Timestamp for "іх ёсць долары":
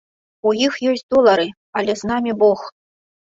0.67-1.45